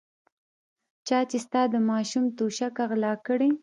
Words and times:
چا 1.07 1.19
چې 1.29 1.37
ستا 1.45 1.61
د 1.73 1.75
ماشوم 1.89 2.25
توشکه 2.37 2.83
غلا 2.89 3.13
کړې. 3.27 3.49